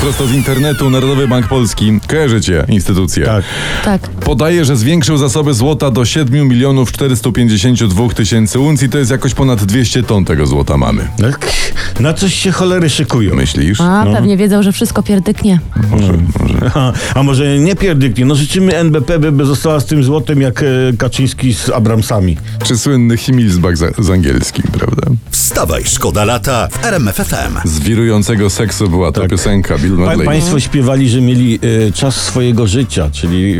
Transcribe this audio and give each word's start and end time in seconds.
Prosto 0.00 0.26
z 0.26 0.32
internetu 0.32 0.90
Narodowy 0.90 1.28
Bank 1.28 1.48
Polski, 1.48 2.00
kojarzycie 2.08 2.64
instytucję. 2.68 3.24
Tak. 3.24 3.44
Tak. 3.84 4.08
Podaje, 4.10 4.64
że 4.64 4.76
zwiększył 4.76 5.16
zasoby 5.16 5.54
złota 5.54 5.90
do 5.90 6.04
7 6.04 6.48
milionów 6.48 6.92
452 6.92 8.08
tysięcy 8.08 8.58
uncji, 8.58 8.88
to 8.88 8.98
jest 8.98 9.10
jakoś 9.10 9.34
ponad 9.34 9.64
200 9.64 10.02
ton 10.02 10.24
tego 10.24 10.46
złota 10.46 10.76
mamy. 10.76 11.08
Tak. 11.18 11.52
Na 12.00 12.14
coś 12.14 12.34
się 12.34 12.52
cholery 12.52 12.90
szykują. 12.90 13.34
Myślisz? 13.34 13.80
A, 13.80 14.06
pewnie 14.14 14.36
wiedzą, 14.36 14.62
że 14.62 14.72
wszystko 14.72 15.02
pierdyknie. 15.02 15.60
Może, 15.90 16.12
może. 16.40 16.70
A, 16.74 16.92
a 17.14 17.22
może 17.22 17.58
nie 17.58 17.76
pierdyknie? 17.76 18.24
No 18.24 18.34
życzymy 18.34 18.76
NBP, 18.76 19.18
by, 19.18 19.32
by 19.32 19.44
została 19.44 19.80
z 19.80 19.86
tym 19.86 20.04
złotem 20.04 20.40
jak 20.40 20.62
e, 20.62 20.66
Kaczyński 20.98 21.54
z 21.54 21.70
Abramsami. 21.70 22.36
Czy 22.64 22.78
słynny 22.78 23.16
Himmelsbach 23.16 23.76
z, 23.78 24.04
z 24.04 24.10
angielskim, 24.10 24.64
prawda? 24.72 25.02
Wstawaj, 25.50 25.84
szkoda 25.84 26.24
lata 26.24 26.68
w 26.68 26.84
RMFFM. 26.84 27.58
Z 27.64 27.78
wirującego 27.78 28.50
seksu 28.50 28.88
była 28.88 29.12
ta 29.12 29.28
piosenka 29.28 29.78
Bill 29.78 29.96
Pa, 30.04 30.24
państwo 30.24 30.60
śpiewali, 30.60 31.08
że 31.08 31.20
mieli 31.20 31.58
e, 31.88 31.92
czas 31.92 32.14
swojego 32.16 32.66
życia, 32.66 33.10
czyli 33.12 33.58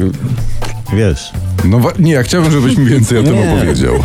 e, 0.93 0.97
wiesz. 0.97 1.31
No 1.65 1.81
nie, 1.99 2.13
ja 2.13 2.23
chciałbym, 2.23 2.53
żebyś 2.53 2.77
mi 2.77 2.87
więcej 2.87 3.19
o 3.19 3.23
tym 3.23 3.35
Nie. 3.35 3.53
opowiedział. 3.55 3.95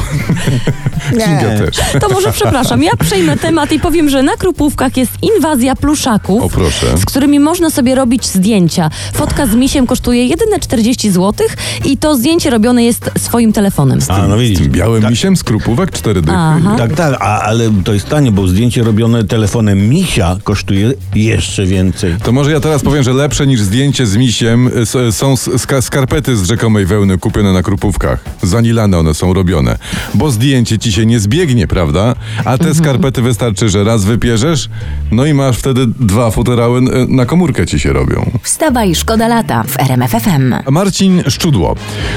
Kinga 1.11 1.57
też. 1.57 1.75
To 2.01 2.09
może 2.09 2.31
przepraszam, 2.31 2.83
ja 2.83 2.91
przejmę 2.99 3.37
temat 3.37 3.71
i 3.71 3.79
powiem, 3.79 4.09
że 4.09 4.23
na 4.23 4.37
Krupówkach 4.37 4.97
jest 4.97 5.11
inwazja 5.35 5.75
pluszaków, 5.75 6.43
O, 6.43 6.49
proszę. 6.49 6.97
z 6.97 7.05
którymi 7.05 7.39
można 7.39 7.69
sobie 7.69 7.95
robić 7.95 8.25
zdjęcia. 8.25 8.89
Fotka 9.13 9.47
z 9.47 9.55
misiem 9.55 9.87
kosztuje 9.87 10.25
jedyne 10.27 10.59
40 10.59 11.11
zł 11.11 11.47
i 11.85 11.97
to 11.97 12.15
zdjęcie 12.17 12.49
robione 12.49 12.83
jest 12.83 13.11
swoim 13.17 13.53
telefonem. 13.53 13.99
A, 14.07 14.27
no 14.27 14.37
Z 14.37 14.39
widzisz. 14.41 14.59
tym 14.59 14.71
białym 14.71 15.09
misiem 15.09 15.37
z 15.37 15.43
krupówek 15.43 15.91
cztery 15.91 16.21
dychy. 16.21 16.37
Aha. 16.37 16.75
Tak, 16.77 16.93
tak, 16.93 17.13
a, 17.21 17.41
ale 17.41 17.69
to 17.83 17.93
jest 17.93 18.09
tanie, 18.09 18.31
bo 18.31 18.47
zdjęcie 18.47 18.83
robione 18.83 19.23
telefonem 19.23 19.89
misia 19.89 20.37
kosztuje 20.43 20.93
jeszcze 21.15 21.65
więcej. 21.65 22.15
To 22.23 22.31
może 22.31 22.51
ja 22.51 22.59
teraz 22.59 22.83
powiem, 22.83 23.03
że 23.03 23.13
lepsze 23.13 23.47
niż 23.47 23.61
zdjęcie 23.61 24.05
z 24.05 24.17
misiem 24.17 24.67
y, 25.07 25.11
są 25.11 25.33
ska- 25.57 25.81
skarpety 25.81 26.37
z 26.37 26.43
rzekomej 26.47 26.85
wełny 26.85 27.17
kupione 27.17 27.44
na 27.53 27.63
krupówkach. 27.63 28.23
Zanilane 28.41 28.97
one 28.97 29.13
są 29.13 29.33
robione. 29.33 29.77
Bo 30.13 30.31
zdjęcie 30.31 30.79
ci 30.79 30.91
się 30.91 31.05
nie 31.05 31.19
zbiegnie, 31.19 31.67
prawda? 31.67 32.15
A 32.45 32.57
te 32.57 32.75
skarpety 32.75 33.21
wystarczy, 33.21 33.69
że 33.69 33.83
raz 33.83 34.05
wypierzesz, 34.05 34.69
no 35.11 35.25
i 35.25 35.33
masz 35.33 35.57
wtedy 35.57 35.87
dwa 35.99 36.31
futerały 36.31 36.79
y, 36.79 36.83
na 37.07 37.25
komórkę 37.25 37.65
ci 37.65 37.79
się 37.79 37.93
robią. 37.93 38.31
Wstawaj, 38.41 38.95
szkoda 38.95 39.27
lata 39.27 39.63
w 39.63 39.79
RMFFM. 39.79 40.53
Marcin 40.71 41.23
Szczudło. 41.29 41.75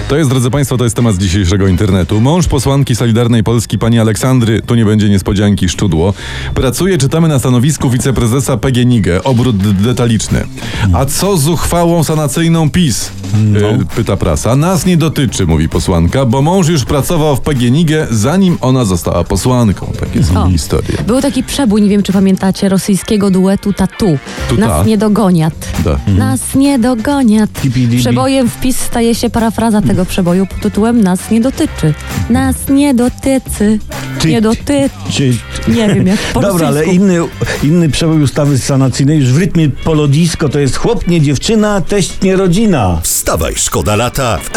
To 0.09 0.17
jest, 0.17 0.31
drodzy 0.31 0.51
Państwo, 0.51 0.77
to 0.77 0.85
jest 0.85 0.97
temat 0.97 1.15
z 1.15 1.19
dzisiejszego 1.19 1.69
internetu. 1.69 2.21
Mąż 2.21 2.47
posłanki 2.47 2.97
Solidarnej 2.97 3.45
Polski, 3.45 3.79
pani 3.79 3.99
Aleksandry, 3.99 4.63
tu 4.63 4.75
nie 4.75 4.85
będzie 4.85 5.09
niespodzianki, 5.09 5.69
Szczudło, 5.69 6.15
pracuje, 6.55 6.99
czytamy 6.99 7.29
na 7.29 7.39
stanowisku 7.39 7.91
wiceprezesa 7.91 8.57
PGNiG, 8.57 9.07
obrót 9.25 9.57
detaliczny. 9.83 10.45
A 10.93 11.05
co 11.05 11.37
z 11.37 11.49
uchwałą 11.49 12.05
sanacyjną 12.05 12.71
PiS? 12.71 13.11
Y, 13.83 13.97
pyta 13.97 14.17
prasa. 14.17 14.57
Nas 14.57 14.87
nie 14.87 14.97
dotyczy, 14.97 15.18
mówi 15.47 15.69
posłanka, 15.69 16.25
bo 16.27 16.43
mąż 16.43 16.69
już 16.69 16.85
pracował 16.85 17.37
w 17.37 17.41
PGNiG, 17.41 17.91
zanim 18.11 18.59
ona 18.61 18.85
została 18.85 19.25
posłanką. 19.25 19.93
Takie 20.01 20.25
są 20.25 20.43
O. 20.45 20.51
historie. 20.51 20.99
Był 21.07 21.21
taki 21.21 21.43
przebój, 21.45 21.83
nie 21.83 21.89
wiem 21.89 22.03
czy 22.03 22.13
pamiętacie, 22.13 22.69
rosyjskiego 22.69 23.31
duetu 23.31 23.73
Tatu. 23.73 24.19
Tuta. 24.49 24.61
Nas 24.67 24.87
nie 24.87 24.99
dogoniat. 24.99 25.55
Da. 25.85 25.99
Nas 26.07 26.55
nie 26.55 26.79
dogoniat. 26.79 27.51
Przebojem 27.99 28.49
wpis 28.51 28.81
staje 28.81 29.15
się 29.15 29.31
parafraza 29.31 29.83
tego 29.83 30.05
przeboju 30.05 30.47
pod 30.47 30.61
tytułem 30.61 31.03
Nas 31.03 31.31
nie 31.31 31.41
dotyczy. 31.41 31.95
Nas 32.31 32.57
nie 32.69 32.95
dotyczy. 32.95 33.79
Ty- 34.21 34.29
Nie 34.29 34.41
dotyczy. 34.41 34.91
Czy, 35.11 35.35
Nie 35.69 35.95
wiem 35.95 36.07
jak 36.07 36.19
po 36.35 36.41
Dobra, 36.41 36.69
ale 36.69 36.87
inny, 36.87 37.19
inny 37.63 37.89
przebój 37.89 38.23
ustawy 38.23 38.59
sanacyjnej 38.59 39.19
już 39.19 39.33
w 39.33 39.39
rytmie 39.39 39.69
polodisko 39.69 40.49
to 40.49 40.59
jest 40.59 40.77
chłop 40.77 41.07
nie 41.09 41.21
dziewczyna, 41.21 41.81
teść 41.81 42.13
nie 42.23 42.37
rodzina. 42.37 43.01
Wstawaj, 43.03 43.55
szkoda 43.57 43.97
lata 43.97 44.39
w 44.43 44.51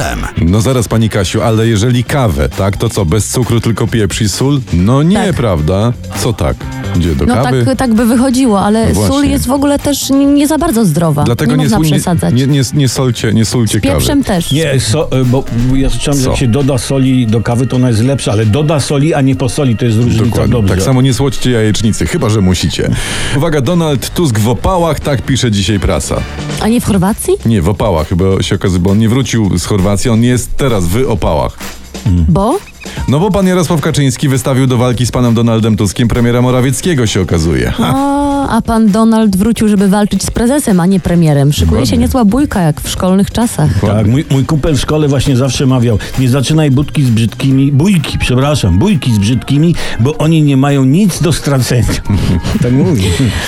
RMFFM. 0.00 0.44
No 0.48 0.60
zaraz 0.60 0.88
pani 0.88 1.08
Kasiu, 1.08 1.42
ale 1.42 1.68
jeżeli 1.68 2.04
kawę, 2.04 2.48
tak, 2.48 2.76
to 2.76 2.88
co, 2.88 3.04
bez 3.04 3.28
cukru 3.28 3.60
tylko 3.60 3.86
pieprz 3.86 4.20
i 4.22 4.28
sól? 4.28 4.60
No 4.72 5.02
nie, 5.02 5.16
Tak. 5.16 5.36
prawda? 5.36 5.92
Co 6.22 6.32
tak? 6.32 6.56
Gdzie 6.96 7.14
do 7.14 7.26
No 7.26 7.34
kawy? 7.34 7.64
tak, 7.66 7.78
tak 7.78 7.94
by 7.94 8.06
wychodziło, 8.06 8.60
ale 8.60 8.88
No 8.88 8.94
sól 8.94 9.06
właśnie. 9.06 9.30
jest 9.30 9.46
w 9.46 9.50
ogóle 9.50 9.78
też 9.78 10.10
nie, 10.10 10.26
nie 10.26 10.46
za 10.48 10.58
bardzo 10.58 10.84
zdrowa. 10.84 11.24
Dlatego 11.24 11.52
nie 11.52 11.56
nie, 11.56 11.62
można 11.64 11.78
sól- 11.78 11.84
przesadzać. 11.86 12.34
nie, 12.34 12.46
nie, 12.46 12.62
nie, 12.74 12.88
solcie, 12.88 13.32
nie 13.32 13.44
solcie 13.44 13.78
Z 13.78 13.82
pieprzem 13.82 14.22
kawy. 14.24 14.36
też. 14.36 14.52
Nie, 14.52 14.80
so, 14.80 15.12
e, 15.12 15.24
bo 15.24 15.44
ja 15.74 15.90
słyszałem, 15.90 16.18
że 16.20 16.24
Co? 16.24 16.30
jak 16.30 16.38
się 16.40 16.48
doda 16.48 16.78
soli 16.78 17.26
do 17.26 17.40
kawy, 17.40 17.66
to 17.66 17.76
ona 17.76 17.88
jest 17.88 18.00
lepsza, 18.00 18.32
ale 18.32 18.46
doda 18.46 18.80
soli, 18.80 19.14
a 19.14 19.20
nie 19.20 19.36
posoli, 19.36 19.76
to 19.76 19.84
jest 19.84 19.96
różnica 19.98 20.24
Dokładnie. 20.24 20.52
dobrze. 20.52 20.74
Tak 20.74 20.84
samo 20.84 21.02
nie 21.02 21.14
słodźcie 21.14 21.50
jajecznicy, 21.50 22.06
chyba 22.06 22.28
że 22.30 22.40
musicie. 22.40 22.90
Uwaga, 23.36 23.60
Donald 23.60 24.10
Tusk 24.14 24.38
w 24.38 24.48
opałach, 24.48 25.00
tak 25.00 25.22
pisze 25.22 25.50
dzisiaj 25.50 25.80
prasa. 25.80 26.16
A 26.60 26.68
nie 26.68 26.80
w 26.80 26.84
Chorwacji? 26.84 27.34
Nie, 27.46 27.62
w 27.62 27.68
opałach, 27.68 28.08
chyba 28.08 28.24
się 28.42 28.54
okazuje, 28.54 28.80
bo 28.80 28.90
on 28.90 28.98
nie 28.98 29.08
wrócił 29.08 29.58
z 29.58 29.66
Chorwacji, 29.84 30.10
on 30.10 30.22
jest 30.22 30.56
teraz 30.56 30.86
w 30.86 31.10
opałach. 31.10 31.58
Bo? 32.28 32.58
No 33.08 33.20
bo 33.20 33.30
pan 33.30 33.46
Jarosław 33.46 33.80
Kaczyński 33.80 34.28
wystawił 34.28 34.66
do 34.66 34.76
walki 34.76 35.06
z 35.06 35.10
panem 35.10 35.34
Donaldem 35.34 35.76
Tuskiem 35.76 36.08
premiera 36.08 36.42
Morawieckiego 36.42 37.06
się 37.06 37.20
okazuje. 37.20 37.70
Ha. 37.70 38.23
A 38.48 38.62
pan 38.62 38.90
Donald 38.90 39.36
wrócił, 39.36 39.68
żeby 39.68 39.88
walczyć 39.88 40.22
z 40.22 40.30
prezesem, 40.30 40.80
a 40.80 40.86
nie 40.86 41.00
premierem. 41.00 41.52
Szykuje 41.52 41.86
się 41.86 41.96
niezła 41.96 42.24
bójka, 42.24 42.60
jak 42.62 42.80
w 42.80 42.88
szkolnych 42.88 43.30
czasach. 43.30 43.70
Tak, 43.80 44.06
mój, 44.06 44.24
mój 44.30 44.44
kumpel 44.44 44.76
w 44.76 44.80
szkole 44.80 45.08
właśnie 45.08 45.36
zawsze 45.36 45.66
mawiał, 45.66 45.98
nie 46.18 46.28
zaczynaj 46.28 46.70
budki 46.70 47.04
z 47.04 47.10
brzydkimi, 47.10 47.72
bójki, 47.72 48.18
przepraszam, 48.18 48.78
bójki 48.78 49.14
z 49.14 49.18
brzydkimi, 49.18 49.74
bo 50.00 50.18
oni 50.18 50.42
nie 50.42 50.56
mają 50.56 50.84
nic 50.84 51.22
do 51.22 51.32
stracenia. 51.32 51.84
tak 52.62 52.72
mówi. 52.72 53.02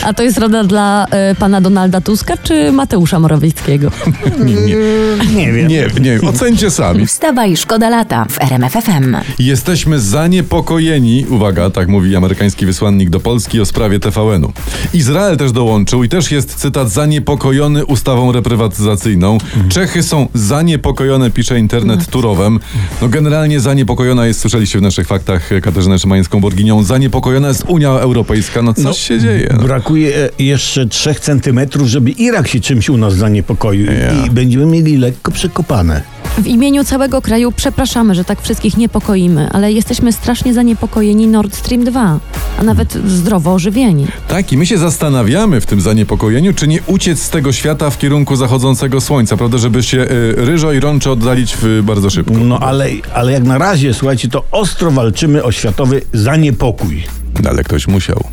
A 0.05 0.13
to 0.15 0.23
jest 0.23 0.39
rada 0.39 0.65
dla 0.65 1.07
e, 1.11 1.35
pana 1.35 1.61
Donalda 1.61 2.01
Tuska 2.01 2.37
czy 2.37 2.73
Mateusza 2.73 3.19
Morawieckiego? 3.19 3.91
Nie, 4.39 4.55
nie, 4.55 5.37
Nie 5.37 5.53
wiem. 5.53 5.69
nie, 5.69 5.89
nie, 6.01 6.21
ocencie 6.29 6.71
sami. 6.71 7.07
Wstawaj, 7.07 7.57
szkoda 7.57 7.89
lata 7.91 8.27
w 8.31 8.41
RMFFM. 8.41 9.17
Jesteśmy 9.39 10.01
zaniepokojeni, 10.01 11.27
uwaga, 11.31 11.71
tak 11.71 11.89
mówi 11.89 12.17
amerykański 12.17 12.67
wysłannik 12.67 13.11
do 13.11 13.21
Polski 13.21 13.61
o 13.61 13.65
sprawie 13.65 14.01
TVN-u. 14.01 14.53
Izrael 14.95 15.37
też 15.37 15.53
dołączył 15.53 16.05
i 16.05 16.09
też 16.09 16.31
jest 16.31 16.55
cytat 16.55 16.91
zaniepokojony 16.91 17.85
ustawą 17.87 18.33
reprywatyzacyjną. 18.33 19.39
Czechy 19.69 20.03
są 20.03 20.29
zaniepokojone, 20.35 21.31
pisze 21.31 21.59
internet 21.59 22.07
Turowem. 22.11 22.61
No 23.03 23.09
generalnie 23.09 23.61
zaniepokojona 23.61 24.27
jest, 24.27 24.41
słyszeliście 24.41 24.79
w 24.79 24.83
naszych 24.83 25.07
faktach 25.07 25.51
Katarzynę 25.63 25.97
Szymańską-Borginią, 25.99 26.85
zaniepokojona 26.85 27.49
jest 27.49 27.65
Unia 27.69 27.89
Europejska. 27.91 28.63
No 28.63 28.75
coś 28.75 28.85
No, 28.85 28.93
się 28.93 29.21
dzieje. 29.21 29.55
No. 29.57 29.63
Brakuje 29.63 30.17
e, 30.17 30.29
jeszcze 30.43 30.87
trzech 30.87 31.21
centymetrów, 31.21 31.89
żeby 31.89 32.11
Irak 32.11 32.49
się 32.49 32.61
czymś 32.61 32.89
u 32.89 32.97
nas 32.97 33.15
zaniepokoił 33.15 33.87
Ja. 33.87 34.27
i 34.27 34.31
będziemy 34.31 34.67
mieli 34.67 34.97
lekko 34.97 35.33
przekopane. 35.33 36.03
W 36.39 36.47
imieniu 36.47 36.85
całego 36.85 37.23
kraju 37.23 37.53
przepraszamy, 37.53 38.15
że 38.15 38.25
tak 38.25 38.43
wszystkich 38.43 38.77
niepokoimy, 38.77 39.49
ale 39.53 39.73
jesteśmy 39.73 40.13
strasznie 40.13 40.55
zaniepokojeni 40.55 41.27
Nord 41.27 41.55
Stream 41.57 41.85
2, 41.85 42.19
a 42.59 42.63
nawet 42.63 42.93
zdrowo 43.07 43.55
ożywieni. 43.55 44.07
Tak, 44.29 44.53
i 44.53 44.57
my 44.57 44.67
się 44.67 44.79
zastanawiamy 44.79 45.61
w 45.61 45.67
tym 45.67 45.81
zaniepokojeniu, 45.81 46.55
czy 46.55 46.69
nie 46.69 46.83
uciec 46.87 47.23
z 47.23 47.31
tego 47.31 47.53
świata 47.53 47.91
w 47.91 47.99
kierunku 47.99 48.37
zachodzącego 48.37 49.01
słońca, 49.01 49.37
prawda, 49.37 49.59
żeby 49.59 49.83
się 49.83 49.99
y, 49.99 50.35
ryżo 50.37 50.73
i 50.73 50.81
rączo 50.81 51.13
oddalić 51.13 51.57
w, 51.61 51.83
bardzo 51.83 52.11
szybko. 52.11 52.35
No 52.35 52.59
ale, 52.59 52.89
ale 53.15 53.33
jak 53.33 53.45
na 53.45 53.59
razie, 53.59 53.95
słuchajcie, 53.95 54.29
to 54.29 54.45
ostro 54.51 54.91
walczymy 54.91 55.45
o 55.45 55.53
światowy 55.53 56.03
zaniepokój. 56.13 57.03
No, 57.43 57.51
ale 57.51 57.65
ktoś 57.65 57.89
musiał. 57.89 58.25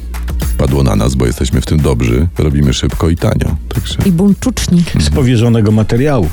Padło 0.58 0.84
na 0.84 0.96
nas, 0.96 1.16
bo 1.16 1.26
jesteśmy 1.26 1.62
w 1.62 1.66
tym 1.66 1.80
dobrzy, 1.80 2.28
robimy 2.38 2.74
szybko 2.74 3.10
i 3.10 3.18
tanio. 3.18 3.56
Także 3.70 3.96
I 4.06 4.12
buńczuczni. 4.12 4.84
Z 5.00 5.10
powierzonego 5.10 5.72
materiału. 5.72 6.30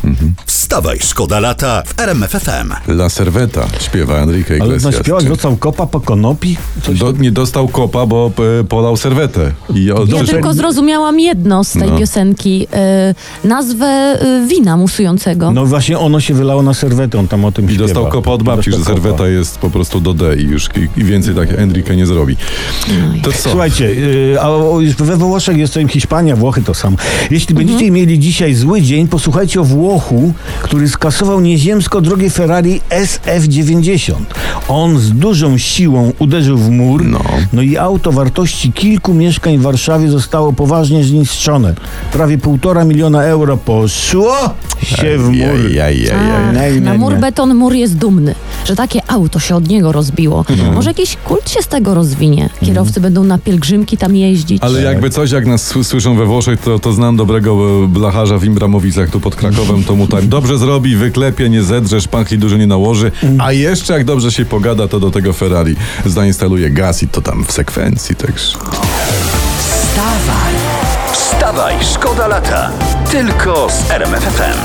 Wstawaj, 0.70 0.98
szkoda 1.00 1.40
lata 1.40 1.82
w 1.86 2.00
RMFFM. 2.00 2.72
La 2.88 3.08
Serveta 3.08 3.66
śpiewa 3.80 4.16
Enrique 4.18 4.50
Ale 4.54 4.64
Iglesias. 4.66 4.94
naśpiewać 4.94 5.22
Czy- 5.22 5.28
dostał 5.28 5.56
kopa 5.56 5.86
po 5.86 6.00
konopi? 6.00 6.56
Do, 6.88 7.12
nie 7.12 7.32
dostał 7.32 7.68
kopa, 7.68 8.06
bo 8.06 8.30
e, 8.60 8.64
polał 8.64 8.96
serwetę. 8.96 9.52
I 9.74 9.90
od, 9.92 10.08
Ja 10.08 10.16
Dobrze. 10.16 10.32
tylko 10.32 10.54
zrozumiałam 10.54 11.20
jedno 11.20 11.64
z 11.64 11.72
tej 11.72 11.90
No. 11.90 11.98
piosenki, 11.98 12.66
e, 12.72 13.14
nazwę 13.44 13.86
e, 13.86 14.46
wina 14.48 14.76
musującego. 14.76 15.50
No 15.50 15.66
właśnie 15.66 15.98
ono 15.98 16.20
się 16.20 16.34
wylało 16.34 16.62
na 16.62 16.74
serwetę, 16.74 17.18
on 17.18 17.28
tam 17.28 17.44
o 17.44 17.52
tym 17.52 17.64
I 17.64 17.68
śpiewa. 17.68 17.84
dostał 17.84 18.08
kopa 18.08 18.30
od 18.30 18.42
babci, 18.42 18.70
że 18.70 18.76
Dostał 18.78 18.94
kopa. 18.96 19.06
serweta 19.08 19.28
jest 19.28 19.58
po 19.58 19.70
prostu 19.70 20.00
do 20.00 20.14
D 20.14 20.36
i 20.36 20.42
już 20.42 20.64
i, 20.96 21.00
i 21.00 21.04
więcej 21.04 21.34
tak 21.34 21.52
Enrique 21.58 21.96
nie 21.96 22.06
zrobi. 22.06 22.36
To 23.22 23.32
co? 23.32 23.38
Słuchajcie, 23.50 23.94
Yy, 23.94 24.40
a 24.40 24.48
o- 24.48 24.78
we 24.98 25.16
Włoszech 25.16 25.56
jest 25.56 25.74
to 25.74 25.88
Hiszpania, 25.88 26.36
Włochy 26.36 26.62
to 26.62 26.74
samo. 26.74 26.96
Jeśli 27.30 27.54
będziecie 27.54 27.90
mieli 27.90 28.18
dzisiaj 28.18 28.54
zły 28.54 28.82
dzień, 28.82 29.08
posłuchajcie 29.08 29.60
o 29.60 29.64
Włochu, 29.64 30.32
który 30.62 30.88
skasował 30.88 31.40
nieziemsko 31.40 32.00
drogie 32.00 32.30
Ferrari 32.30 32.80
SF90. 32.90 34.14
On 34.68 34.98
z 34.98 35.12
dużą 35.12 35.58
siłą 35.58 36.12
uderzył 36.18 36.58
w 36.58 36.70
mur, 36.70 37.04
No. 37.04 37.20
no 37.52 37.62
i 37.62 37.76
auto 37.76 38.12
wartości 38.12 38.72
kilku 38.72 39.14
mieszkań 39.14 39.58
w 39.58 39.62
Warszawie 39.62 40.08
zostało 40.08 40.52
poważnie 40.52 41.04
zniszczone. 41.04 41.74
Prawie 42.12 42.38
półtora 42.38 42.84
miliona 42.84 43.22
euro 43.22 43.56
poszło 43.56 44.36
się 44.84 45.18
w 45.18 45.28
mur. 45.28 45.34
Ej, 45.36 45.78
ej, 45.78 45.78
ej, 45.78 46.08
ej. 46.08 46.10
Ach, 46.12 46.54
Nie, 46.54 46.72
nie, 46.72 46.80
na 46.80 46.94
mur 46.94 47.12
nie. 47.12 47.18
beton 47.18 47.54
mur 47.54 47.72
jest 47.74 47.96
dumny, 47.96 48.34
że 48.64 48.76
takie 48.76 49.00
auto 49.10 49.38
się 49.38 49.56
od 49.56 49.68
niego 49.68 49.92
rozbiło. 49.92 50.44
No. 50.64 50.72
Może 50.72 50.90
jakiś 50.90 51.16
kult 51.16 51.50
się 51.50 51.62
z 51.62 51.68
tego 51.68 51.94
rozwinie. 51.94 52.50
Kierowcy 52.64 53.00
będą 53.00 53.24
na 53.24 53.38
pielgrzymki 53.38 53.96
tam 53.96 54.16
jeździć. 54.16 54.62
Ale 54.62 54.82
jakby 54.82 55.10
coś, 55.10 55.30
jak 55.30 55.46
nas 55.46 55.74
sły- 55.74 55.84
słyszą 55.84 56.16
we 56.16 56.26
Włoszech, 56.26 56.60
to, 56.60 56.78
to 56.78 56.92
znam 56.92 57.16
dobrego 57.16 57.56
e, 57.84 57.88
blacharza 57.88 58.38
w 58.38 58.44
Imbramowicach 58.44 59.10
tu 59.10 59.20
pod 59.20 59.36
Krakowem, 59.36 59.84
to 59.84 59.94
mu 59.96 60.06
tak 60.06 60.26
dobrze 60.36 60.49
zrobi, 60.58 60.96
wyklepie, 60.96 61.50
nie 61.50 61.62
zedrze, 61.62 62.00
szpachli 62.00 62.38
dużo 62.38 62.56
nie 62.56 62.66
nałoży, 62.66 63.12
a 63.38 63.52
jeszcze 63.52 63.92
jak 63.92 64.04
dobrze 64.04 64.32
się 64.32 64.44
pogada, 64.44 64.88
to 64.88 65.00
do 65.00 65.10
tego 65.10 65.32
Ferrari 65.32 65.76
zainstaluje 66.06 66.70
gaz 66.70 67.02
i 67.02 67.08
to 67.08 67.20
tam 67.22 67.44
w 67.44 67.52
sekwencji, 67.52 68.16
także... 68.16 68.58
Wstawaj, 71.12 71.74
szkoda 71.94 72.26
lata. 72.26 72.70
Tylko 73.10 73.68
z 73.70 73.90
RMFFM. 73.90 74.58